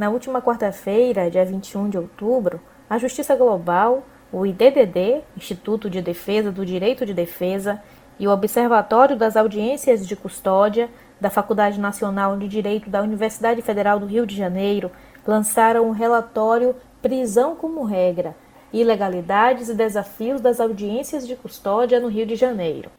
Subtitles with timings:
[0.00, 2.58] Na última quarta-feira, dia 21 de outubro,
[2.88, 7.82] a Justiça Global, o IDDD, Instituto de Defesa do Direito de Defesa,
[8.18, 10.88] e o Observatório das Audiências de Custódia
[11.20, 14.90] da Faculdade Nacional de Direito da Universidade Federal do Rio de Janeiro
[15.26, 18.34] lançaram um relatório Prisão como Regra:
[18.72, 22.90] Ilegalidades e Desafios das Audiências de Custódia no Rio de Janeiro.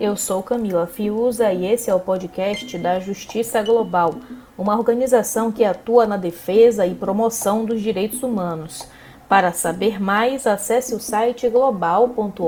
[0.00, 4.14] Eu sou Camila Fiuza e esse é o podcast da Justiça Global,
[4.56, 8.86] uma organização que atua na defesa e promoção dos direitos humanos.
[9.28, 12.38] Para saber mais, acesse o site global.org.br.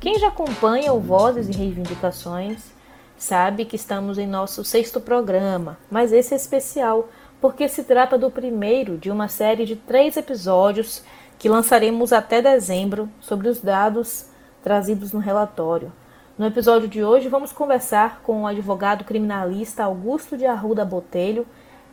[0.00, 2.74] Quem já acompanha o Vozes e Reivindicações
[3.16, 7.08] sabe que estamos em nosso sexto programa, mas esse é especial
[7.40, 11.04] porque se trata do primeiro de uma série de três episódios
[11.38, 14.26] que lançaremos até dezembro sobre os dados
[14.62, 15.92] trazidos no relatório.
[16.38, 21.46] No episódio de hoje, vamos conversar com o advogado criminalista Augusto de Arruda Botelho,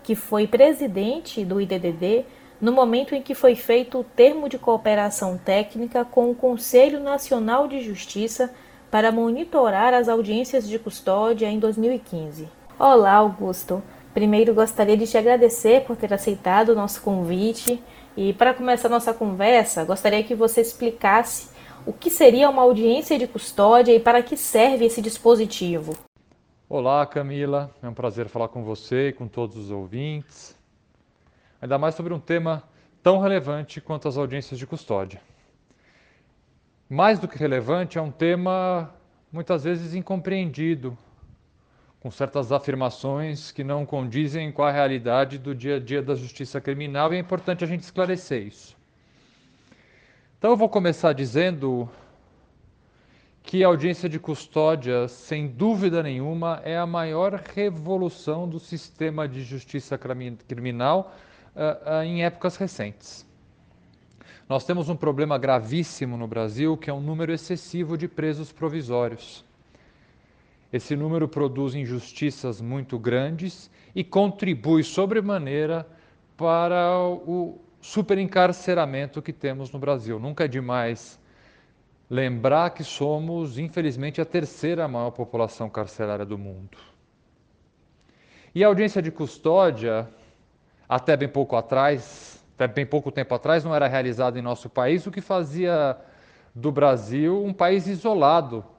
[0.03, 2.25] que foi presidente do IDDD
[2.59, 7.67] no momento em que foi feito o termo de cooperação técnica com o Conselho Nacional
[7.67, 8.53] de Justiça
[8.89, 12.47] para monitorar as audiências de custódia em 2015.
[12.77, 13.81] Olá, Augusto.
[14.13, 17.81] Primeiro, gostaria de te agradecer por ter aceitado o nosso convite
[18.15, 21.49] e para começar nossa conversa, gostaria que você explicasse
[21.85, 25.97] o que seria uma audiência de custódia e para que serve esse dispositivo.
[26.69, 27.71] Olá, Camila.
[27.81, 30.55] É um prazer falar com você e com todos os ouvintes.
[31.61, 32.63] Ainda mais sobre um tema
[33.01, 35.21] tão relevante quanto as audiências de custódia.
[36.89, 38.93] Mais do que relevante, é um tema
[39.31, 40.97] muitas vezes incompreendido
[42.03, 46.59] com certas afirmações que não condizem com a realidade do dia a dia da justiça
[46.59, 48.75] criminal e é importante a gente esclarecer isso.
[50.37, 51.89] Então eu vou começar dizendo
[53.41, 59.41] que a audiência de custódia, sem dúvida nenhuma, é a maior revolução do sistema de
[59.41, 61.15] justiça criminal
[61.55, 63.25] uh, uh, em épocas recentes.
[64.49, 69.45] Nós temos um problema gravíssimo no Brasil, que é um número excessivo de presos provisórios.
[70.73, 75.87] Esse número produz injustiças muito grandes e contribui sobremaneira
[76.35, 80.19] para o superencarceramento que temos no Brasil.
[80.19, 81.19] Nunca é demais
[82.09, 86.79] lembrar que somos, infelizmente, a terceira maior população carcerária do mundo.
[88.55, 90.09] E a audiência de custódia,
[90.89, 95.05] até bem pouco atrás, até bem pouco tempo atrás, não era realizada em nosso país,
[95.05, 95.95] o que fazia
[96.55, 98.72] do Brasil um país isolado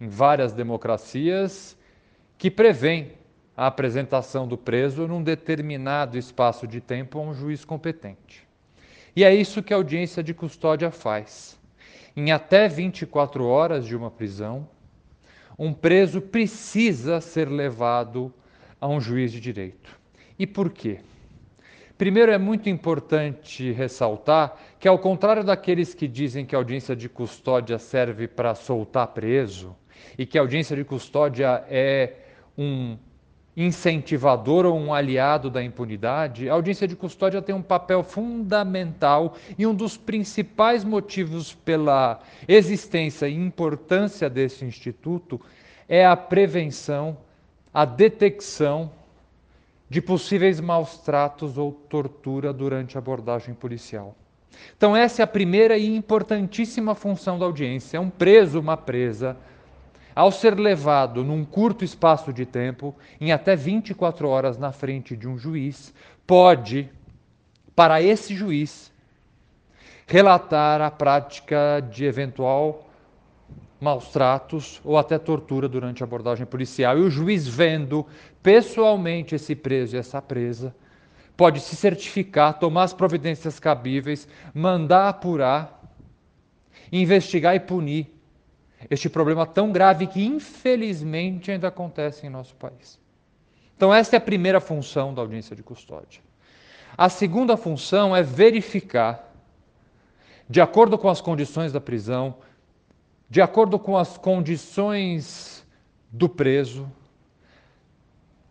[0.00, 1.76] em várias democracias
[2.36, 3.12] que prevêem
[3.56, 8.46] a apresentação do preso num determinado espaço de tempo a um juiz competente.
[9.16, 11.58] E é isso que a audiência de custódia faz.
[12.16, 14.68] Em até 24 horas de uma prisão,
[15.58, 18.32] um preso precisa ser levado
[18.80, 19.98] a um juiz de direito.
[20.38, 21.00] E por quê?
[21.96, 27.08] Primeiro, é muito importante ressaltar que, ao contrário daqueles que dizem que a audiência de
[27.08, 29.74] custódia serve para soltar preso,
[30.16, 32.12] e que a audiência de custódia é
[32.56, 32.96] um
[33.56, 39.66] incentivador ou um aliado da impunidade, a audiência de custódia tem um papel fundamental e
[39.66, 45.40] um dos principais motivos pela existência e importância desse instituto
[45.88, 47.16] é a prevenção,
[47.74, 48.92] a detecção
[49.90, 54.14] de possíveis maus tratos ou tortura durante a abordagem policial.
[54.76, 57.96] Então, essa é a primeira e importantíssima função da audiência.
[57.96, 59.36] É um preso, uma presa,
[60.18, 65.28] ao ser levado num curto espaço de tempo, em até 24 horas na frente de
[65.28, 65.94] um juiz,
[66.26, 66.90] pode,
[67.76, 68.90] para esse juiz,
[70.08, 72.90] relatar a prática de eventual
[73.80, 76.98] maus tratos ou até tortura durante a abordagem policial.
[76.98, 78.04] E o juiz, vendo
[78.42, 80.74] pessoalmente esse preso e essa presa,
[81.36, 85.80] pode se certificar, tomar as providências cabíveis, mandar apurar,
[86.90, 88.17] investigar e punir
[88.90, 92.98] este problema tão grave que infelizmente ainda acontece em nosso país.
[93.76, 96.20] Então, essa é a primeira função da audiência de custódia.
[96.96, 99.32] A segunda função é verificar,
[100.48, 102.36] de acordo com as condições da prisão,
[103.30, 105.64] de acordo com as condições
[106.10, 106.90] do preso,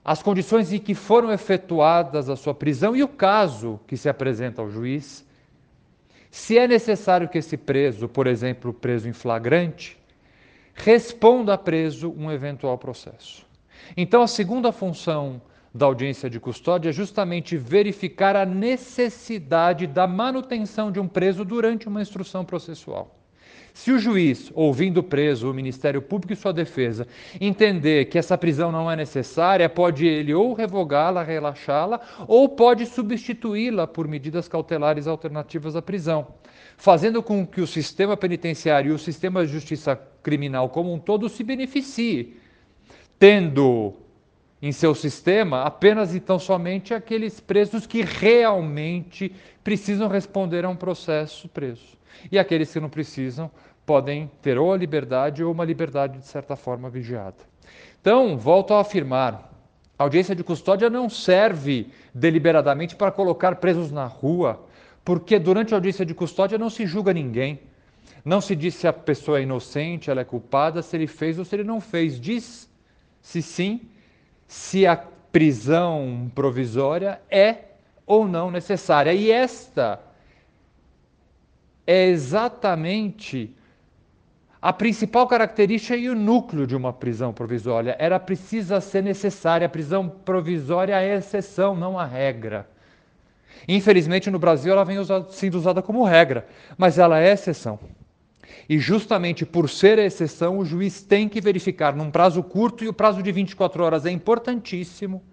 [0.05, 4.61] as condições em que foram efetuadas a sua prisão e o caso que se apresenta
[4.61, 5.27] ao juiz,
[6.31, 9.97] se é necessário que esse preso, por exemplo, preso em flagrante,
[10.77, 13.45] responda preso um eventual processo.
[13.95, 15.41] Então, a segunda função
[15.73, 21.87] da audiência de custódia é justamente verificar a necessidade da manutenção de um preso durante
[21.87, 23.16] uma instrução processual.
[23.77, 27.07] Se o juiz, ouvindo o preso, o Ministério Público e sua defesa,
[27.39, 33.85] entender que essa prisão não é necessária, pode ele ou revogá-la, relaxá-la, ou pode substituí-la
[33.85, 36.27] por medidas cautelares alternativas à prisão,
[36.75, 41.29] fazendo com que o sistema penitenciário e o sistema de justiça criminal como um todo
[41.29, 42.35] se beneficie,
[43.19, 43.93] tendo
[44.59, 49.31] em seu sistema apenas então somente aqueles presos que realmente
[49.63, 51.95] precisam responder a um processo preso.
[52.31, 53.51] E aqueles que não precisam
[53.87, 57.37] podem ter ou a liberdade ou uma liberdade de certa forma vigiada.
[58.01, 59.49] Então, volto a afirmar,
[59.97, 64.61] a audiência de custódia não serve deliberadamente para colocar presos na rua,
[65.05, 67.61] porque durante a audiência de custódia não se julga ninguém.
[68.25, 71.45] Não se diz se a pessoa é inocente, ela é culpada, se ele fez ou
[71.45, 72.19] se ele não fez.
[72.19, 72.69] Diz
[73.21, 73.81] se sim
[74.45, 77.59] se a prisão provisória é
[78.05, 79.13] ou não necessária.
[79.13, 80.01] E esta
[81.85, 83.55] é exatamente
[84.67, 87.95] a principal característica e o núcleo de uma prisão provisória.
[87.97, 89.65] Ela precisa ser necessária.
[89.65, 92.69] A prisão provisória é a exceção, não a regra.
[93.65, 96.45] Infelizmente, no Brasil, ela vem usada, sendo usada como regra,
[96.77, 97.79] mas ela é exceção.
[98.67, 102.89] E justamente por ser a exceção, o juiz tem que verificar num prazo curto, e
[102.89, 105.23] o prazo de 24 horas é importantíssimo.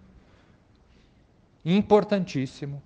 [1.64, 2.80] Importantíssimo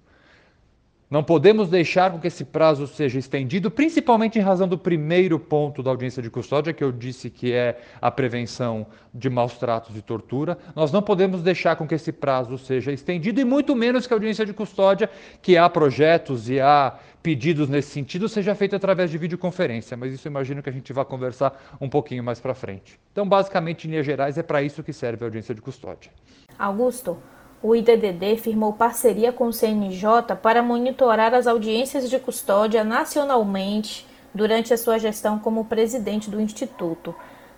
[1.10, 5.82] não podemos deixar com que esse prazo seja estendido, principalmente em razão do primeiro ponto
[5.82, 10.02] da audiência de custódia, que eu disse que é a prevenção de maus tratos e
[10.02, 10.58] tortura.
[10.76, 14.16] Nós não podemos deixar com que esse prazo seja estendido, e muito menos que a
[14.16, 15.08] audiência de custódia,
[15.40, 19.96] que há projetos e há pedidos nesse sentido, seja feita através de videoconferência.
[19.96, 23.00] Mas isso imagino que a gente vai conversar um pouquinho mais para frente.
[23.12, 26.10] Então, basicamente, em linhas gerais, é para isso que serve a audiência de custódia.
[26.58, 27.16] Augusto,
[27.62, 34.72] o IDDD firmou parceria com o CNJ para monitorar as audiências de custódia nacionalmente durante
[34.72, 37.14] a sua gestão como presidente do Instituto.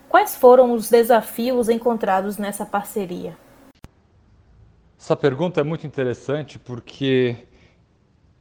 [0.09, 3.37] Quais foram os desafios encontrados nessa parceria?
[4.99, 7.37] Essa pergunta é muito interessante porque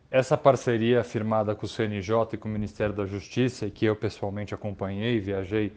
[0.09, 3.95] essa parceria firmada com o CNJ e com o Ministério da Justiça, e que eu
[3.95, 5.71] pessoalmente acompanhei, viajei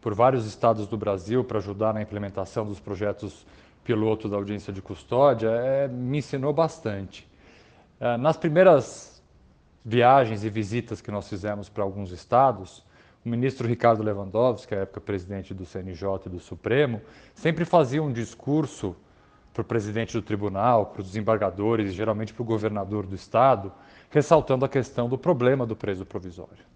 [0.00, 3.44] por vários estados do Brasil para ajudar na implementação dos projetos
[3.84, 7.28] piloto da audiência de custódia, é, me ensinou bastante.
[8.00, 9.22] É, nas primeiras
[9.84, 12.82] viagens e visitas que nós fizemos para alguns estados,
[13.24, 17.00] o ministro Ricardo Lewandowski, à época presidente do CNJ e do Supremo,
[17.34, 18.96] sempre fazia um discurso
[19.52, 23.72] para o presidente do tribunal, para os desembargadores e geralmente para o governador do estado,
[24.10, 26.73] ressaltando a questão do problema do preso provisório.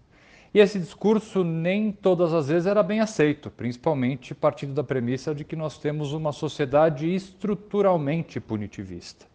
[0.53, 5.43] E esse discurso nem todas as vezes era bem aceito, principalmente partindo da premissa de
[5.43, 9.27] que nós temos uma sociedade estruturalmente punitivista.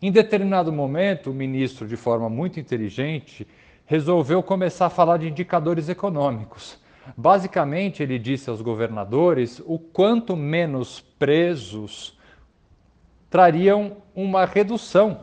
[0.00, 3.46] Em determinado momento, o ministro, de forma muito inteligente,
[3.84, 6.78] resolveu começar a falar de indicadores econômicos.
[7.16, 12.16] Basicamente, ele disse aos governadores o quanto menos presos
[13.28, 15.20] trariam uma redução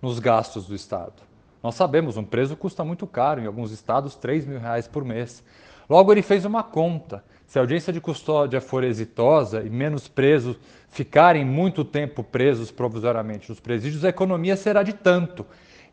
[0.00, 1.29] nos gastos do Estado.
[1.62, 5.44] Nós sabemos, um preso custa muito caro, em alguns estados, 3 mil reais por mês.
[5.88, 7.22] Logo, ele fez uma conta.
[7.46, 10.56] Se a audiência de custódia for exitosa e menos presos
[10.88, 15.44] ficarem muito tempo presos provisoriamente nos presídios, a economia será de tanto.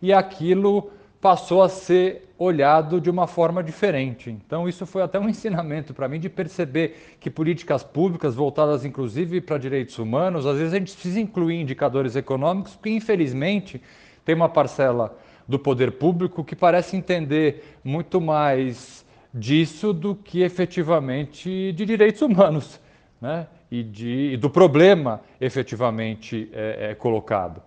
[0.02, 4.30] E aquilo passou a ser olhado de uma forma diferente.
[4.30, 9.42] Então, isso foi até um ensinamento para mim de perceber que políticas públicas voltadas inclusive
[9.42, 13.82] para direitos humanos, às vezes a gente precisa incluir indicadores econômicos, porque infelizmente
[14.24, 21.72] tem uma parcela do poder público que parece entender muito mais disso do que efetivamente
[21.74, 22.80] de direitos humanos
[23.22, 23.48] né?
[23.70, 27.62] e, de, e do problema efetivamente é, é colocado.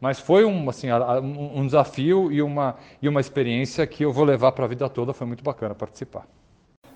[0.00, 0.88] Mas foi um, assim,
[1.22, 5.14] um desafio e uma, e uma experiência que eu vou levar para a vida toda,
[5.14, 6.26] foi muito bacana participar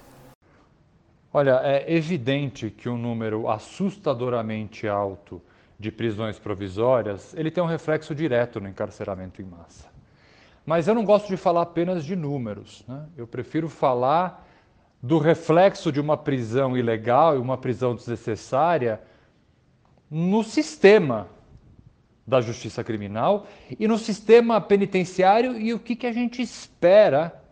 [1.32, 5.40] Olha, é evidente que um número assustadoramente alto
[5.78, 9.88] de prisões provisórias, ele tem um reflexo direto no encarceramento em massa.
[10.66, 12.84] Mas eu não gosto de falar apenas de números.
[12.88, 13.06] Né?
[13.16, 14.44] Eu prefiro falar
[15.00, 19.00] do reflexo de uma prisão ilegal e uma prisão desnecessária
[20.10, 21.28] no sistema
[22.26, 23.46] da justiça criminal
[23.78, 27.42] e no sistema penitenciário e o que, que a gente espera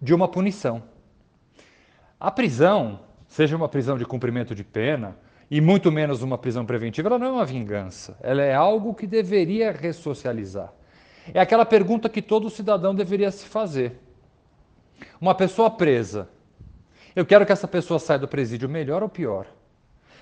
[0.00, 0.82] de uma punição.
[2.18, 5.16] A prisão, seja uma prisão de cumprimento de pena,
[5.50, 8.16] e muito menos uma prisão preventiva, ela não é uma vingança.
[8.22, 10.72] Ela é algo que deveria ressocializar.
[11.32, 14.00] É aquela pergunta que todo cidadão deveria se fazer.
[15.20, 16.28] Uma pessoa presa,
[17.14, 19.46] eu quero que essa pessoa saia do presídio melhor ou pior?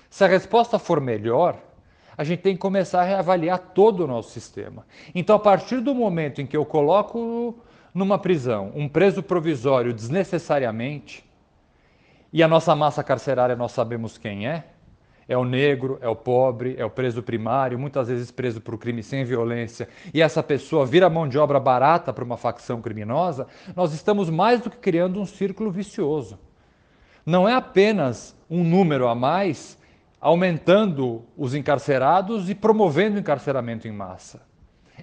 [0.09, 1.57] Se a resposta for melhor,
[2.17, 4.85] a gente tem que começar a reavaliar todo o nosso sistema.
[5.15, 7.55] Então, a partir do momento em que eu coloco
[7.93, 11.23] numa prisão um preso provisório desnecessariamente,
[12.33, 14.65] e a nossa massa carcerária nós sabemos quem é.
[15.27, 19.01] É o negro, é o pobre, é o preso primário, muitas vezes preso por crime
[19.01, 23.93] sem violência, e essa pessoa vira mão de obra barata para uma facção criminosa, nós
[23.93, 26.37] estamos mais do que criando um círculo vicioso.
[27.25, 29.77] Não é apenas um número a mais
[30.21, 34.39] aumentando os encarcerados e promovendo o encarceramento em massa.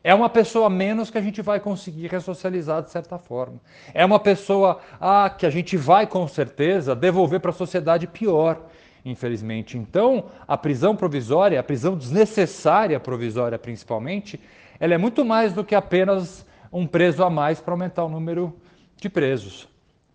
[0.05, 3.61] É uma pessoa menos que a gente vai conseguir ressocializar de certa forma.
[3.93, 8.63] É uma pessoa ah, que a gente vai com certeza devolver para a sociedade pior,
[9.05, 9.77] infelizmente.
[9.77, 14.41] Então, a prisão provisória, a prisão desnecessária provisória principalmente,
[14.79, 18.55] ela é muito mais do que apenas um preso a mais para aumentar o número
[18.97, 19.69] de presos.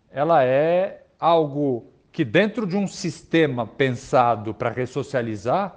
[0.09, 5.75] Ela é algo que dentro de um sistema pensado para ressocializar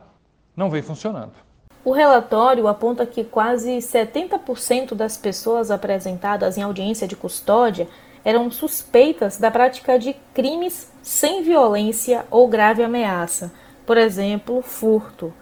[0.55, 1.33] não vem funcionando.
[1.83, 7.89] O relatório aponta que quase 70% das pessoas apresentadas em audiência de custódia
[8.23, 13.53] eram suspeitas da prática de crimes sem violência ou grave ameaça,
[13.87, 15.33] por exemplo, furto.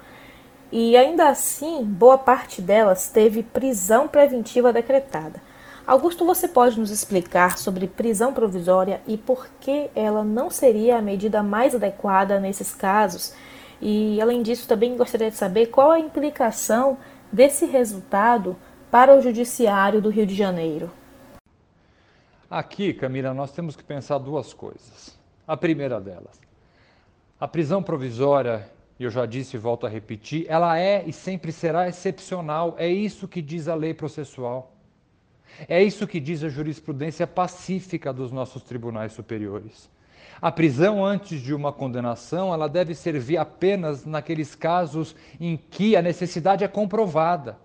[0.71, 5.43] E ainda assim, boa parte delas teve prisão preventiva decretada.
[5.87, 11.03] Augusto, você pode nos explicar sobre prisão provisória e por que ela não seria a
[11.03, 13.35] medida mais adequada nesses casos?
[13.83, 16.97] E, além disso, também gostaria de saber qual a implicação
[17.31, 18.57] desse resultado
[18.91, 20.91] para o Judiciário do Rio de Janeiro.
[22.49, 25.19] Aqui, Camila, nós temos que pensar duas coisas.
[25.47, 26.41] A primeira delas,
[27.39, 28.67] a prisão provisória,
[28.99, 32.75] eu já disse e volto a repetir, ela é e sempre será excepcional.
[32.79, 34.74] É isso que diz a lei processual.
[35.69, 39.89] É isso que diz a jurisprudência pacífica dos nossos tribunais superiores.
[40.41, 46.03] A prisão antes de uma condenação, ela deve servir apenas naqueles casos em que a
[46.03, 47.57] necessidade é comprovada,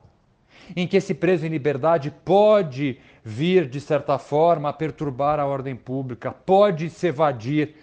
[0.76, 5.76] em que esse preso em liberdade pode vir, de certa forma, a perturbar a ordem
[5.76, 7.76] pública, pode se evadir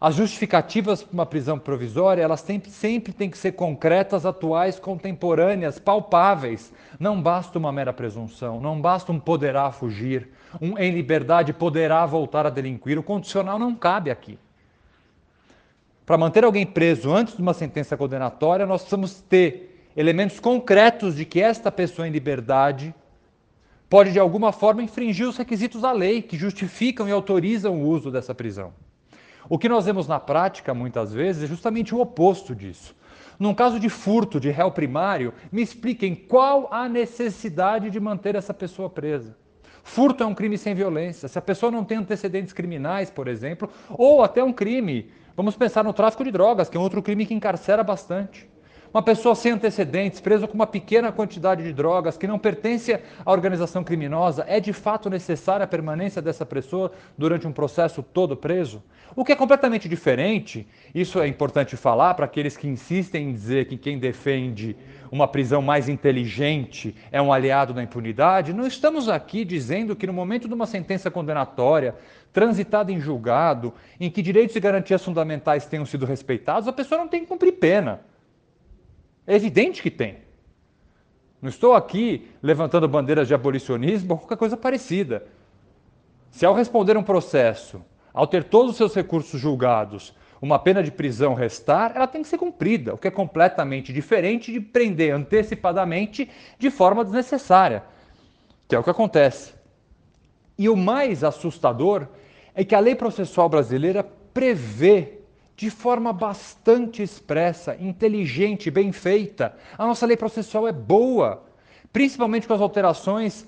[0.00, 5.80] as justificativas para uma prisão provisória, elas sempre, sempre têm que ser concretas, atuais, contemporâneas,
[5.80, 6.72] palpáveis.
[7.00, 10.28] Não basta uma mera presunção, não basta um poderá fugir,
[10.60, 12.96] um em liberdade poderá voltar a delinquir.
[12.96, 14.38] O condicional não cabe aqui.
[16.06, 21.24] Para manter alguém preso antes de uma sentença condenatória, nós precisamos ter elementos concretos de
[21.24, 22.94] que esta pessoa em liberdade
[23.90, 28.12] pode, de alguma forma, infringir os requisitos da lei que justificam e autorizam o uso
[28.12, 28.72] dessa prisão.
[29.48, 32.94] O que nós vemos na prática, muitas vezes, é justamente o oposto disso.
[33.38, 38.52] Num caso de furto de réu primário, me expliquem qual a necessidade de manter essa
[38.52, 39.36] pessoa presa.
[39.82, 41.28] Furto é um crime sem violência.
[41.28, 45.82] Se a pessoa não tem antecedentes criminais, por exemplo, ou até um crime, vamos pensar
[45.82, 48.46] no tráfico de drogas, que é outro crime que encarcera bastante.
[48.92, 53.30] Uma pessoa sem antecedentes, presa com uma pequena quantidade de drogas, que não pertence à
[53.30, 58.82] organização criminosa, é de fato necessária a permanência dessa pessoa durante um processo todo preso?
[59.14, 63.66] O que é completamente diferente, isso é importante falar para aqueles que insistem em dizer
[63.66, 64.74] que quem defende
[65.12, 68.54] uma prisão mais inteligente é um aliado da impunidade.
[68.54, 71.94] Não estamos aqui dizendo que no momento de uma sentença condenatória,
[72.32, 77.08] transitada em julgado, em que direitos e garantias fundamentais tenham sido respeitados, a pessoa não
[77.08, 78.00] tem que cumprir pena.
[79.28, 80.16] É evidente que tem.
[81.42, 85.26] Não estou aqui levantando bandeiras de abolicionismo ou qualquer coisa parecida.
[86.30, 90.90] Se ao responder um processo, ao ter todos os seus recursos julgados, uma pena de
[90.90, 96.30] prisão restar, ela tem que ser cumprida, o que é completamente diferente de prender antecipadamente
[96.58, 97.84] de forma desnecessária,
[98.66, 99.52] que é o que acontece.
[100.56, 102.08] E o mais assustador
[102.54, 105.17] é que a lei processual brasileira prevê
[105.58, 109.56] de forma bastante expressa, inteligente, bem feita.
[109.76, 111.42] A nossa lei processual é boa,
[111.92, 113.44] principalmente com as alterações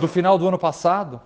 [0.00, 1.20] do final do ano passado.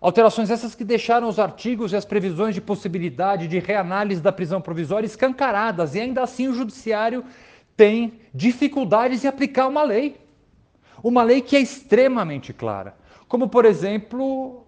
[0.00, 4.62] Alterações essas que deixaram os artigos e as previsões de possibilidade de reanálise da prisão
[4.62, 7.22] provisória escancaradas, e ainda assim o judiciário
[7.76, 10.18] tem dificuldades em aplicar uma lei.
[11.04, 12.96] Uma lei que é extremamente clara,
[13.28, 14.66] como por exemplo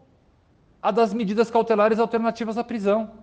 [0.82, 3.21] a das medidas cautelares alternativas à prisão.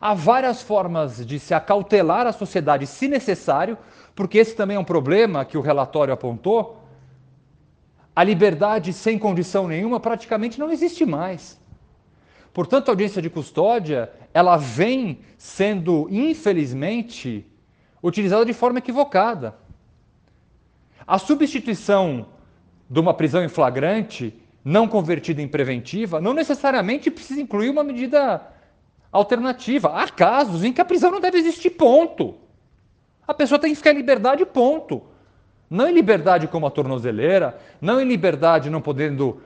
[0.00, 3.76] Há várias formas de se acautelar a sociedade, se necessário,
[4.14, 6.82] porque esse também é um problema que o relatório apontou
[8.14, 11.58] a liberdade sem condição nenhuma praticamente não existe mais.
[12.52, 17.46] Portanto, a audiência de custódia, ela vem sendo, infelizmente,
[18.02, 19.56] utilizada de forma equivocada.
[21.06, 22.26] A substituição
[22.88, 28.46] de uma prisão em flagrante não convertida em preventiva não necessariamente precisa incluir uma medida
[29.12, 29.90] alternativa.
[29.90, 32.34] Há casos em que a prisão não deve existir, ponto.
[33.28, 35.02] A pessoa tem que ficar em liberdade, ponto.
[35.70, 39.40] Não em liberdade como a tornozeleira, não em liberdade não podendo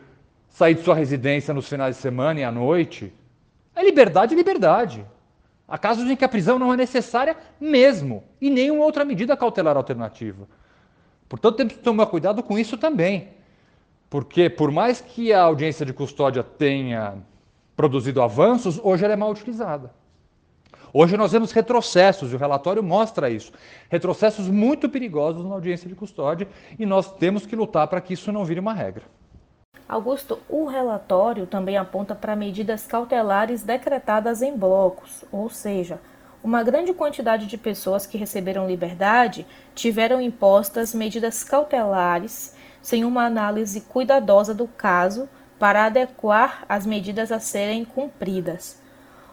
[0.49, 3.13] sair de sua residência nos finais de semana e à noite.
[3.75, 5.05] É liberdade, liberdade.
[5.69, 9.77] Há casos em que a prisão não é necessária mesmo, e nenhuma outra medida cautelar
[9.77, 10.49] alternativa.
[11.29, 13.29] Portanto, temos que tomar cuidado com isso também.
[14.09, 17.19] Porque, por mais que a audiência de custódia tenha
[17.77, 19.93] produzido avanços, hoje ela é mal utilizada.
[20.93, 23.53] Hoje nós vemos retrocessos, e o relatório mostra isso.
[23.91, 28.33] Retrocessos muito perigosos na audiência de custódia, e nós temos que lutar para que isso
[28.33, 29.05] não vire uma regra.
[29.87, 36.01] Augusto, o relatório também aponta para medidas cautelares decretadas em blocos, ou seja,
[36.43, 43.81] uma grande quantidade de pessoas que receberam liberdade tiveram impostas medidas cautelares sem uma análise
[43.81, 45.29] cuidadosa do caso
[45.59, 48.81] para adequar as medidas a serem cumpridas.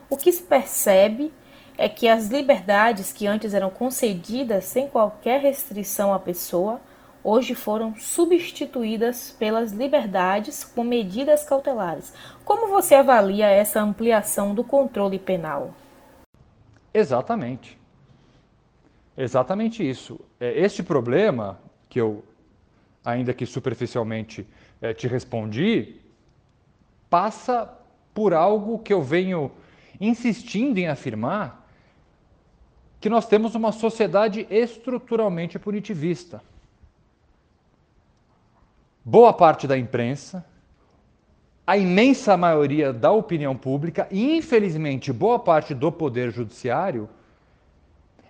[0.09, 1.33] O que se percebe
[1.77, 6.79] é que as liberdades que antes eram concedidas sem qualquer restrição à pessoa,
[7.23, 12.13] hoje foram substituídas pelas liberdades com medidas cautelares.
[12.45, 15.73] Como você avalia essa ampliação do controle penal?
[16.93, 17.79] Exatamente.
[19.17, 20.19] Exatamente isso.
[20.39, 22.23] É, este problema, que eu,
[23.03, 24.45] ainda que superficialmente,
[24.81, 26.02] é, te respondi,
[27.13, 27.71] passa
[28.11, 29.51] por algo que eu venho
[30.01, 31.63] insistindo em afirmar
[32.99, 36.41] que nós temos uma sociedade estruturalmente punitivista.
[39.05, 40.43] Boa parte da imprensa,
[41.67, 47.07] a imensa maioria da opinião pública e, infelizmente, boa parte do poder judiciário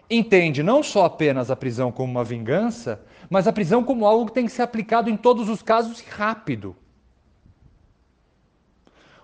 [0.09, 4.33] entende não só apenas a prisão como uma vingança, mas a prisão como algo que
[4.33, 6.75] tem que ser aplicado em todos os casos rápido.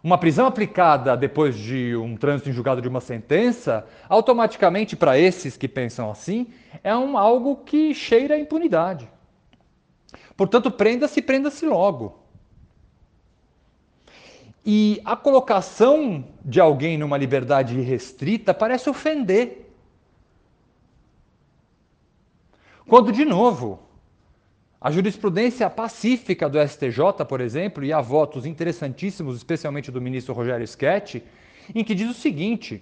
[0.02, 5.58] Uma prisão aplicada depois de um trânsito em julgado de uma sentença, automaticamente, para esses
[5.58, 6.48] que pensam assim,
[6.84, 9.10] é um, algo que cheira a impunidade.
[10.38, 12.18] Portanto, prenda-se, prenda-se logo.
[14.66, 19.70] E a colocação de alguém numa liberdade restrita parece ofender.
[22.88, 23.88] Quando, de novo,
[24.82, 30.65] a jurisprudência pacífica do STJ, por exemplo, e há votos interessantíssimos, especialmente do ministro Rogério
[30.65, 31.22] Schetti,
[31.76, 32.82] em que diz o seguinte: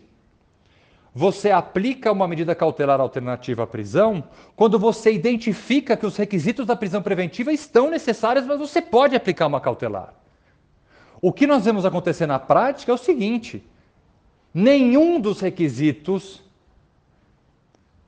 [1.13, 4.23] você aplica uma medida cautelar alternativa à prisão
[4.55, 9.47] quando você identifica que os requisitos da prisão preventiva estão necessários, mas você pode aplicar
[9.47, 10.13] uma cautelar.
[11.19, 13.63] O que nós vemos acontecer na prática é o seguinte:
[14.53, 16.43] nenhum dos requisitos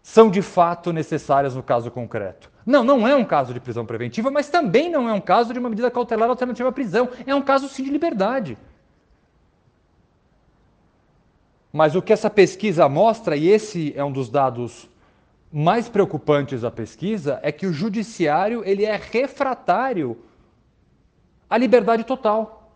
[0.03, 2.51] são de fato necessários no caso concreto.
[2.69, 5.57] Não, não é um caso de prisão preventiva, mas também não é um caso de
[5.57, 7.09] uma medida cautelar alternativa à prisão.
[7.25, 8.55] É um caso sim de liberdade.
[11.73, 14.87] Mas o que essa pesquisa mostra, e esse é um dos dados
[15.51, 20.15] mais preocupantes da pesquisa, é que o judiciário ele é refratário
[21.49, 22.71] à liberdade total.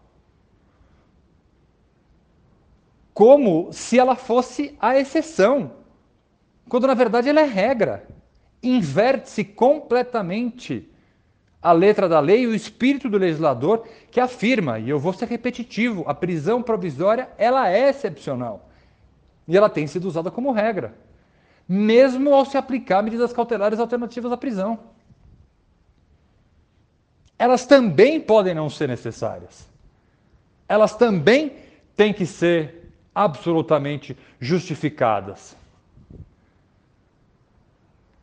[3.14, 5.72] Como se ela fosse a exceção,
[6.68, 8.08] quando na verdade ela é regra
[8.64, 10.90] inverte-se completamente
[11.62, 15.28] a letra da lei e o espírito do legislador que afirma, e eu vou ser
[15.28, 18.70] repetitivo, a prisão provisória ela é excepcional
[19.48, 20.94] e ela tem sido usada como regra,
[21.68, 24.80] mesmo ao se aplicar medidas cautelares alternativas à prisão.
[27.38, 29.68] Elas também podem não ser necessárias.
[30.68, 31.54] Elas também
[31.96, 35.56] têm que ser absolutamente justificadas.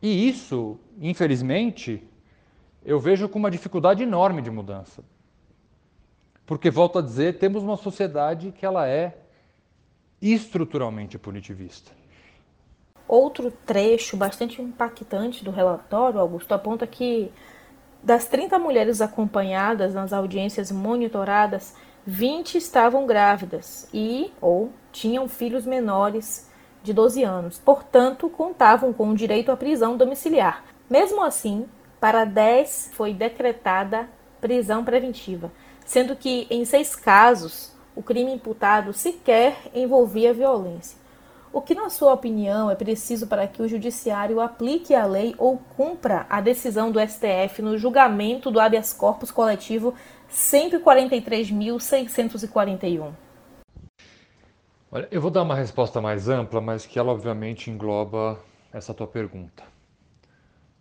[0.01, 2.03] E isso, infelizmente,
[2.83, 5.03] eu vejo com uma dificuldade enorme de mudança.
[6.45, 9.17] Porque, volto a dizer, temos uma sociedade que ela é
[10.21, 11.91] estruturalmente punitivista.
[13.07, 17.31] Outro trecho bastante impactante do relatório, Augusto, aponta que
[18.03, 26.50] das 30 mulheres acompanhadas nas audiências monitoradas, 20 estavam grávidas e ou tinham filhos menores
[26.83, 30.63] de 12 anos, portanto, contavam com o direito à prisão domiciliar.
[30.89, 31.67] Mesmo assim,
[31.99, 35.51] para 10 foi decretada prisão preventiva,
[35.85, 40.99] sendo que em seis casos o crime imputado sequer envolvia violência.
[41.53, 45.57] O que, na sua opinião, é preciso para que o Judiciário aplique a lei ou
[45.75, 49.93] cumpra a decisão do STF no julgamento do habeas corpus coletivo
[50.33, 53.11] 143.641?
[54.93, 58.37] Olha, eu vou dar uma resposta mais ampla, mas que ela obviamente engloba
[58.73, 59.63] essa tua pergunta.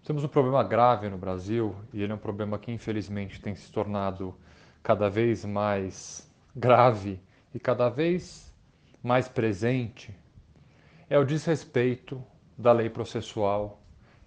[0.04, 3.70] Temos um problema grave no Brasil e ele é um problema que infelizmente tem se
[3.70, 4.34] tornado
[4.82, 7.20] cada vez mais grave
[7.54, 8.52] e cada vez
[9.00, 10.12] mais presente.
[11.08, 12.20] É o desrespeito
[12.58, 13.80] da lei processual,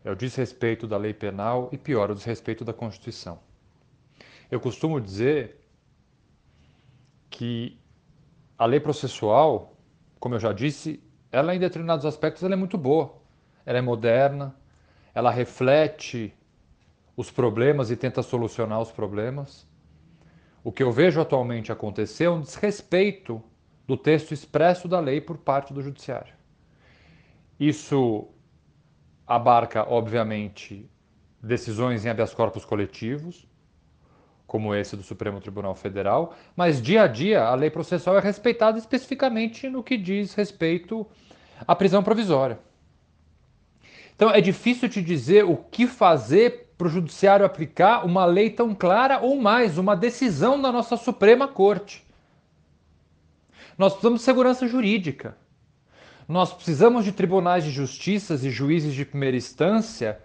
[0.06, 3.38] é o desrespeito da lei penal e, pior, o desrespeito da Constituição.
[4.50, 5.60] Eu costumo dizer
[7.30, 7.78] que
[8.58, 9.73] a lei processual,
[10.24, 13.14] como eu já disse, ela em determinados aspectos ela é muito boa.
[13.66, 14.56] Ela é moderna,
[15.14, 16.34] ela reflete
[17.18, 19.68] os problemas e tenta solucionar os problemas.
[20.64, 23.44] O que eu vejo atualmente acontecer é um desrespeito
[23.86, 26.34] do texto expresso da lei por parte do judiciário.
[27.60, 28.30] Isso
[29.28, 30.90] abarca, obviamente,
[31.42, 33.46] decisões em habeas corpus coletivos,
[34.54, 38.78] como esse do Supremo Tribunal Federal, mas dia a dia a lei processual é respeitada
[38.78, 41.08] especificamente no que diz respeito
[41.68, 42.60] à prisão provisória.
[44.16, 48.76] Então é difícil te dizer o que fazer para o judiciário aplicar uma lei tão
[48.76, 52.06] clara ou mais, uma decisão da nossa Suprema Corte.
[53.76, 55.36] Nós precisamos de segurança jurídica.
[56.28, 60.20] Nós precisamos de tribunais de justiça e juízes de primeira instância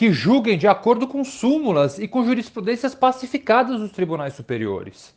[0.00, 5.14] que julguem de acordo com súmulas e com jurisprudências pacificadas dos tribunais superiores.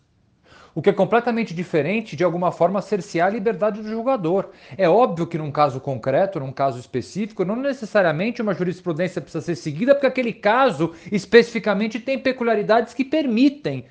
[0.75, 4.49] O que é completamente diferente de alguma forma cercear a liberdade do julgador.
[4.77, 9.55] É óbvio que num caso concreto, num caso específico, não necessariamente uma jurisprudência precisa ser
[9.55, 13.85] seguida, porque aquele caso especificamente tem peculiaridades que permitem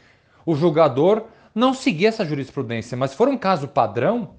[0.45, 1.25] o julgador
[1.55, 2.99] não seguir essa jurisprudência.
[2.99, 4.35] Mas se for um caso padrão,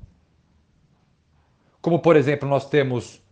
[1.82, 3.23] como por exemplo nós temos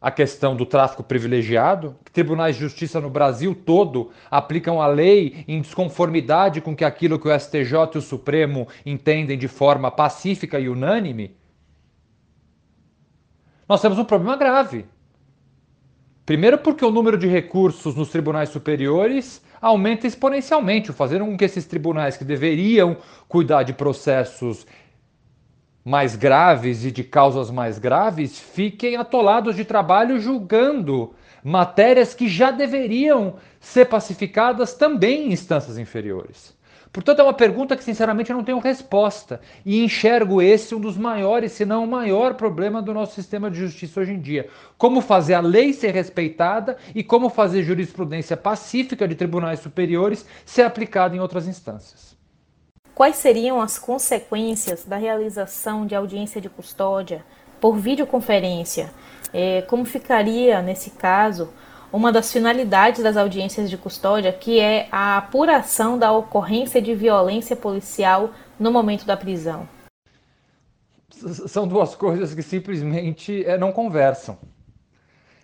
[0.00, 5.44] a questão do tráfico privilegiado, que tribunais de justiça no Brasil todo aplicam a lei
[5.48, 10.58] em desconformidade com que aquilo que o STJ e o Supremo entendem de forma pacífica
[10.60, 11.36] e unânime,
[13.68, 14.86] nós temos um problema grave.
[16.24, 21.66] Primeiro, porque o número de recursos nos tribunais superiores aumenta exponencialmente, fazendo com que esses
[21.66, 24.66] tribunais que deveriam cuidar de processos
[25.84, 32.50] mais graves e de causas mais graves fiquem atolados de trabalho julgando matérias que já
[32.50, 36.56] deveriam ser pacificadas também em instâncias inferiores.
[36.92, 39.40] Portanto, é uma pergunta que, sinceramente, eu não tenho resposta.
[39.64, 43.58] E enxergo esse um dos maiores, se não o maior problema do nosso sistema de
[43.58, 44.48] justiça hoje em dia.
[44.76, 50.62] Como fazer a lei ser respeitada e como fazer jurisprudência pacífica de tribunais superiores ser
[50.62, 52.07] aplicada em outras instâncias.
[52.98, 57.24] Quais seriam as consequências da realização de audiência de custódia
[57.60, 58.90] por videoconferência?
[59.32, 61.48] É, como ficaria, nesse caso,
[61.92, 67.54] uma das finalidades das audiências de custódia, que é a apuração da ocorrência de violência
[67.54, 69.68] policial no momento da prisão?
[71.08, 74.36] São duas coisas que simplesmente é, não conversam.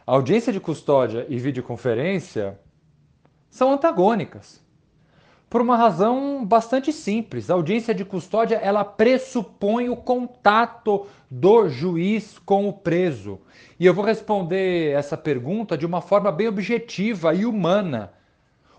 [0.05, 2.59] A audiência de custódia e videoconferência
[3.49, 4.63] são antagônicas
[5.55, 7.49] por uma razão bastante simples.
[7.49, 13.38] A audiência de custódia, ela pressupõe o contato do juiz com o preso.
[13.79, 18.12] E eu vou responder essa pergunta de uma forma bem objetiva e humana.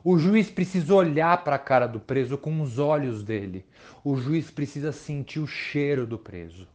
[0.03, 3.65] O juiz precisa olhar para a cara do preso com os olhos dele.
[4.03, 6.67] O juiz precisa sentir o cheiro do preso.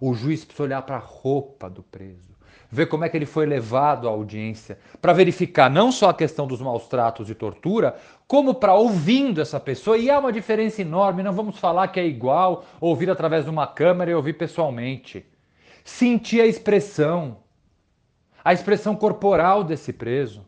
[0.00, 2.35] O juiz precisa olhar para a roupa do preso
[2.76, 6.46] ver como é que ele foi levado à audiência, para verificar não só a questão
[6.46, 7.96] dos maus tratos e tortura,
[8.28, 9.96] como para ouvindo essa pessoa.
[9.96, 13.66] E há uma diferença enorme, não vamos falar que é igual ouvir através de uma
[13.66, 15.24] câmera e ouvir pessoalmente.
[15.82, 17.38] Sentir a expressão,
[18.44, 20.44] a expressão corporal desse preso,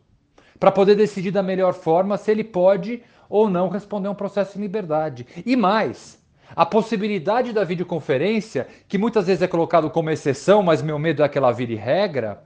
[0.59, 4.55] para poder decidir da melhor forma se ele pode ou não responder a um processo
[4.59, 5.25] em liberdade.
[5.43, 6.18] E mais,
[6.55, 11.29] A possibilidade da videoconferência, que muitas vezes é colocado como exceção, mas meu medo é
[11.29, 12.43] que ela vire regra,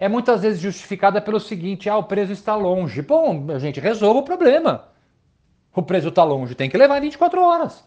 [0.00, 3.02] é muitas vezes justificada pelo seguinte: ah, o preso está longe.
[3.02, 4.88] Bom, a gente resolva o problema.
[5.74, 7.84] O preso está longe, tem que levar 24 horas.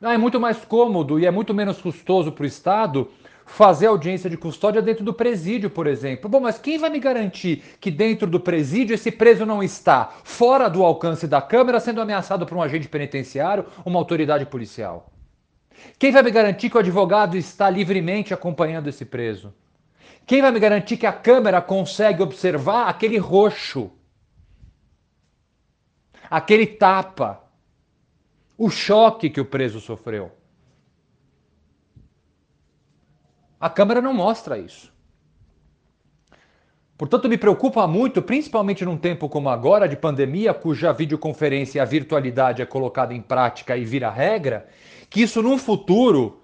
[0.00, 3.10] Ah, é muito mais cômodo e é muito menos custoso para o Estado
[3.46, 6.28] fazer audiência de custódia dentro do presídio, por exemplo.
[6.28, 10.68] Bom, mas quem vai me garantir que dentro do presídio esse preso não está fora
[10.68, 15.12] do alcance da câmera, sendo ameaçado por um agente penitenciário, uma autoridade policial?
[15.98, 19.54] Quem vai me garantir que o advogado está livremente acompanhando esse preso?
[20.26, 23.92] Quem vai me garantir que a câmera consegue observar aquele roxo,
[26.28, 27.44] aquele tapa,
[28.58, 30.32] o choque que o preso sofreu?
[33.60, 34.94] A câmera não mostra isso.
[36.96, 41.84] Portanto, me preocupa muito, principalmente num tempo como agora, de pandemia, cuja videoconferência e a
[41.84, 44.66] virtualidade é colocada em prática e vira regra,
[45.10, 46.40] que isso num futuro,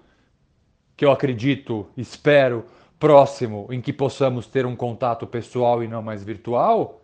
[0.95, 2.65] que eu acredito, espero,
[2.99, 7.01] próximo, em que possamos ter um contato pessoal e não mais virtual,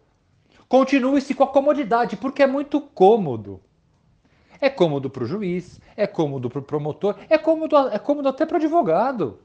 [0.68, 3.60] continue-se com a comodidade, porque é muito cômodo.
[4.62, 8.46] É cômodo para o juiz, é cômodo para o promotor, é cômodo, é cômodo até
[8.46, 9.40] para o advogado.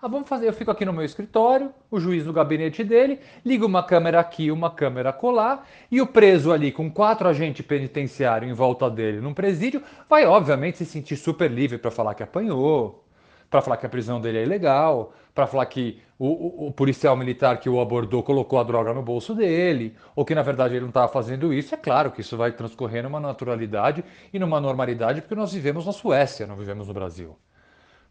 [0.00, 0.46] Ah, vamos fazer.
[0.46, 4.48] Eu fico aqui no meu escritório, o juiz no gabinete dele, liga uma câmera aqui,
[4.48, 9.34] uma câmera colar, e o preso ali com quatro agentes penitenciários em volta dele num
[9.34, 13.04] presídio vai, obviamente, se sentir super livre para falar que apanhou,
[13.50, 17.16] para falar que a prisão dele é ilegal, para falar que o, o, o, policial
[17.16, 20.82] militar que o abordou colocou a droga no bolso dele, ou que na verdade ele
[20.82, 21.74] não estava fazendo isso.
[21.74, 25.92] É claro que isso vai transcorrer numa naturalidade e numa normalidade, porque nós vivemos na
[25.92, 27.36] Suécia, não vivemos no Brasil.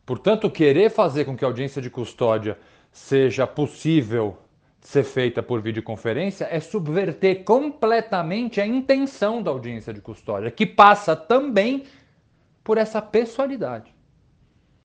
[0.08, 2.58] Portanto, querer fazer com que a audiência de custódia
[2.94, 4.38] seja possível
[4.80, 11.14] ser feita por videoconferência é subverter completamente a intenção da audiência de custódia, que passa
[11.14, 11.84] também
[12.64, 13.94] por essa pessoalidade.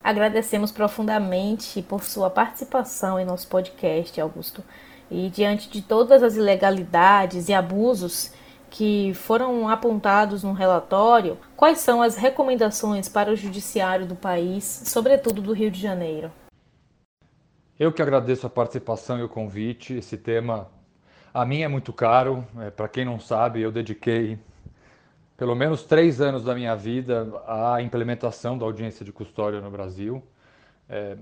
[0.03, 4.65] Agradecemos profundamente por sua participação em nosso podcast, Augusto.
[5.09, 8.33] E diante de todas as ilegalidades e abusos
[8.73, 15.43] que foram apontados no relatório, quais são as recomendações para o judiciário do país, sobretudo
[15.43, 16.33] do Rio de Janeiro?
[17.79, 19.93] Eu que agradeço a participação e o convite.
[19.93, 20.71] Esse tema
[21.35, 22.47] a mim é muito caro.
[22.61, 24.39] É, para quem não sabe, eu dediquei
[25.37, 30.23] pelo menos três anos da minha vida à implementação da audiência de custódia no Brasil.
[30.89, 31.19] É,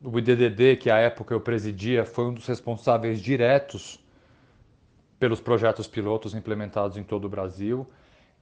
[0.00, 3.98] o IDDD, que à época eu presidia, foi um dos responsáveis diretos
[5.18, 7.86] pelos projetos pilotos implementados em todo o Brasil.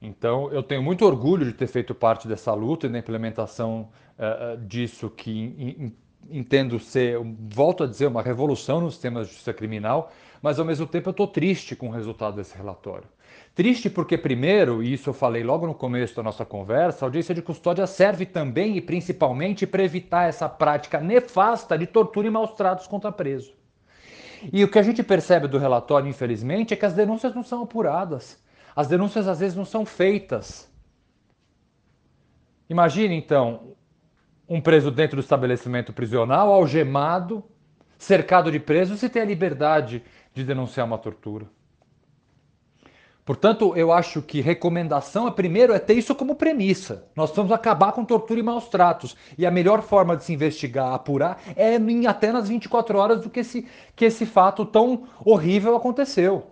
[0.01, 4.57] Então, eu tenho muito orgulho de ter feito parte dessa luta e da implementação uh,
[4.65, 5.91] disso, que
[6.29, 7.17] entendo ser,
[7.49, 10.11] volto a dizer, uma revolução nos temas de justiça criminal,
[10.41, 13.07] mas ao mesmo tempo eu estou triste com o resultado desse relatório.
[13.55, 17.33] Triste porque, primeiro, e isso eu falei logo no começo da nossa conversa, a audiência
[17.33, 22.51] de custódia serve também e principalmente para evitar essa prática nefasta de tortura e maus
[22.51, 23.56] tratos contra preso.
[24.51, 27.63] E o que a gente percebe do relatório, infelizmente, é que as denúncias não são
[27.63, 28.41] apuradas.
[28.75, 30.71] As denúncias às vezes não são feitas.
[32.69, 33.75] Imagine então
[34.47, 37.43] um preso dentro do estabelecimento prisional, algemado,
[37.97, 41.47] cercado de presos e ter a liberdade de denunciar uma tortura.
[43.27, 47.09] Portanto, eu acho que recomendação, é, primeiro, é ter isso como premissa.
[47.13, 49.17] Nós vamos acabar com tortura e maus tratos.
[49.37, 53.29] E a melhor forma de se investigar, apurar, é em até nas 24 horas do
[53.29, 56.47] que esse, que esse fato tão horrível aconteceu.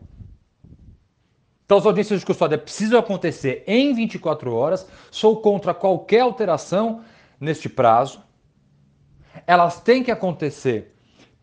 [1.63, 4.85] Então, as audiências de custódia precisam acontecer em 24 horas.
[5.09, 7.03] Sou contra qualquer alteração
[7.39, 8.21] neste prazo.
[9.47, 10.93] Elas têm que acontecer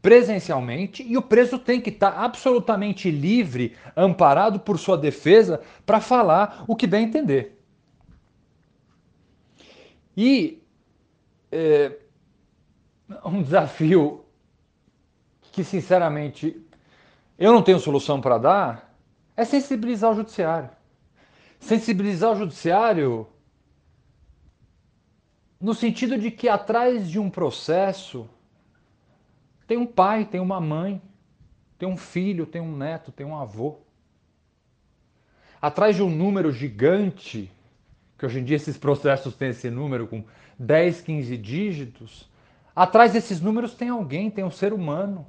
[0.02, 6.00] presencialmente e o preso tem que estar tá absolutamente livre, amparado por sua defesa, para
[6.00, 7.62] falar o que bem entender.
[10.16, 10.60] E
[11.52, 11.96] é,
[13.24, 14.24] um desafio
[15.52, 16.60] que, sinceramente,
[17.38, 18.92] eu não tenho solução para dar
[19.36, 20.70] é sensibilizar o judiciário.
[21.58, 23.26] Sensibilizar o judiciário
[25.60, 28.28] no sentido de que atrás de um processo
[29.72, 31.00] tem um pai, tem uma mãe,
[31.78, 33.78] tem um filho, tem um neto, tem um avô.
[35.62, 37.50] Atrás de um número gigante,
[38.18, 40.24] que hoje em dia esses processos têm esse número com
[40.58, 42.30] 10, 15 dígitos,
[42.76, 45.26] atrás desses números tem alguém, tem um ser humano.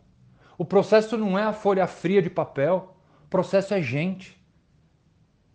[0.57, 4.37] O processo não é a folha fria de papel, o processo é gente.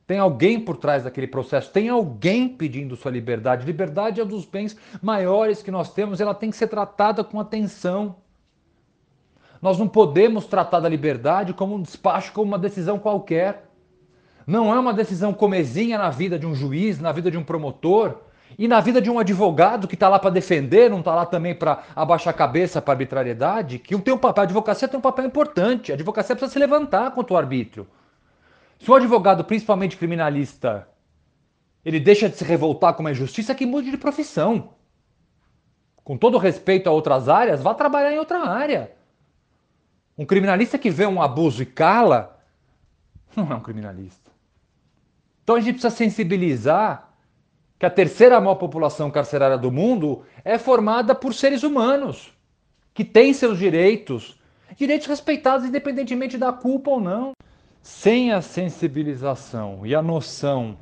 [0.06, 3.66] Tem alguém por trás daquele processo, tem alguém pedindo sua liberdade.
[3.66, 7.38] Liberdade é um dos bens maiores que nós temos, ela tem que ser tratada com
[7.38, 8.16] atenção.
[9.60, 13.68] Nós não podemos tratar da liberdade como um despacho, como uma decisão qualquer.
[14.46, 18.16] Não é uma decisão comezinha na vida de um juiz, na vida de um promotor,
[18.56, 21.54] E na vida de um advogado que está lá para defender, não está lá também
[21.54, 25.26] para abaixar a cabeça para arbitrariedade, que tem um papel, a advocacia tem um papel
[25.26, 25.92] importante.
[25.92, 27.86] A advocacia precisa se levantar contra o arbítrio.
[28.78, 30.88] Se um advogado, principalmente criminalista,
[31.84, 34.70] ele deixa de se revoltar com uma injustiça, que mude de profissão.
[36.02, 38.92] Com todo respeito a outras áreas, vá trabalhar em outra área.
[40.18, 42.42] Um criminalista que vê um abuso e cala,
[43.36, 44.28] não é um criminalista.
[45.44, 47.08] Então a gente precisa sensibilizar
[47.78, 52.32] que a terceira maior população carcerária do mundo é formada por seres humanos,
[52.92, 54.36] que têm seus direitos,
[54.76, 57.32] direitos respeitados independentemente da culpa ou não.
[57.80, 60.76] Sem a sensibilização e a noção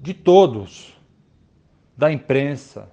[0.00, 0.96] de todos,
[1.96, 2.88] da imprensa,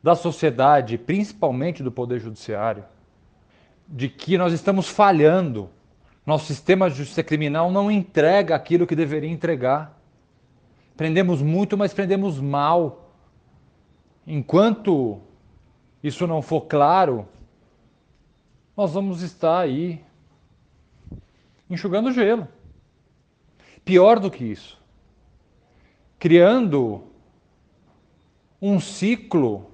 [0.00, 2.84] da sociedade, principalmente do Poder Judiciário,
[3.92, 5.68] de que nós estamos falhando.
[6.24, 10.00] Nosso sistema de justiça criminal não entrega aquilo que deveria entregar.
[10.96, 13.12] Prendemos muito, mas prendemos mal.
[14.26, 15.20] Enquanto
[16.02, 17.28] isso não for claro,
[18.74, 20.02] nós vamos estar aí
[21.68, 22.48] enxugando gelo.
[23.84, 24.80] Pior do que isso,
[26.18, 27.02] criando
[28.60, 29.71] um ciclo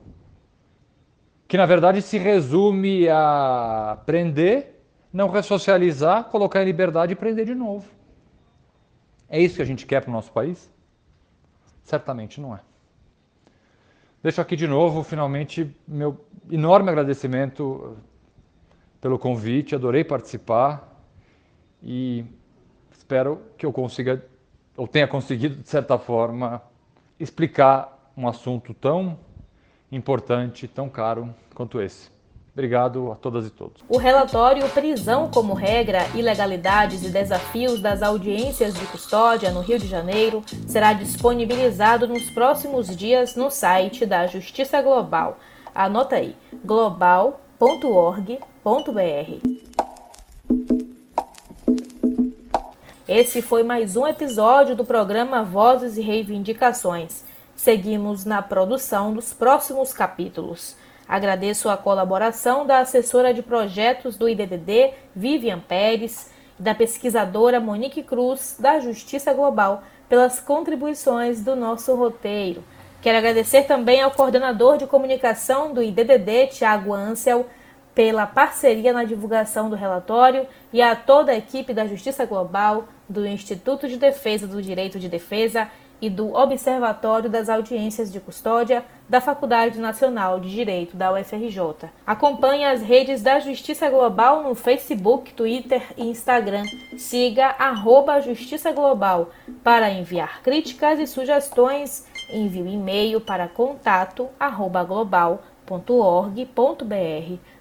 [1.48, 7.54] que na verdade se resume a prender, não ressocializar, colocar em liberdade e prender de
[7.54, 7.88] novo.
[9.30, 10.70] É isso que a gente quer para o nosso país?
[11.82, 12.60] Certamente não é.
[14.22, 17.96] Deixo aqui de novo, finalmente, meu enorme agradecimento
[19.00, 21.02] pelo convite, adorei participar
[21.82, 22.26] e
[22.90, 24.22] espero que eu consiga,
[24.76, 26.60] ou tenha conseguido, de certa forma,
[27.18, 29.18] explicar um assunto tão
[29.90, 32.10] importante, tão caro quanto esse.
[32.52, 33.84] Obrigado a todas e todos.
[33.88, 39.86] O relatório Prisão como Regra, Ilegalidades e Desafios das Audiências de Custódia no Rio de
[39.86, 45.38] Janeiro será disponibilizado nos próximos dias no site da Justiça Global.
[45.72, 47.38] Anota aí: global.org.br.
[53.06, 57.27] Esse foi mais um episódio do programa Vozes e Reivindicações.
[57.58, 60.76] Seguimos na produção dos próximos capítulos.
[61.08, 68.04] Agradeço a colaboração da assessora de projetos do IDDD, Vivian Pérez, e da pesquisadora Monique
[68.04, 72.62] Cruz, da Justiça Global, pelas contribuições do nosso roteiro.
[73.02, 77.44] Quero agradecer também ao coordenador de comunicação do IDDD, Tiago Ansel,
[77.92, 83.26] pela parceria na divulgação do relatório e a toda a equipe da Justiça Global, do
[83.26, 85.68] Instituto de Defesa do Direito de Defesa
[86.00, 91.88] e do Observatório das Audiências de Custódia da Faculdade Nacional de Direito da UFRJ.
[92.06, 96.64] Acompanhe as redes da Justiça Global no Facebook, Twitter e Instagram.
[96.96, 99.30] Siga arroba Justiça Global.
[99.64, 105.38] Para enviar críticas e sugestões, envie um e-mail para contato arroba global.org.br.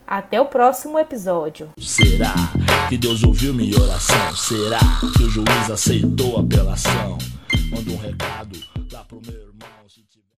[0.06, 1.70] Até o próximo episódio.
[1.80, 2.34] Será
[2.88, 4.36] que Deus ouviu minha oração?
[4.36, 4.80] Será
[5.18, 7.18] que o juiz aceitou a apelação?
[7.70, 8.60] Manda um recado
[8.92, 9.47] lá pro meu.